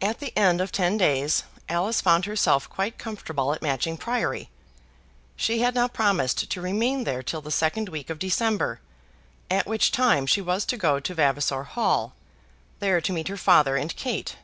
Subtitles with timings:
[0.00, 4.50] At the end of ten days Alice found herself quite comfortable at Matching Priory.
[5.36, 8.80] She had now promised to remain there till the second week of December,
[9.48, 12.16] at which time she was to go to Vavasor Hall,
[12.80, 14.34] there to meet her father and Kate.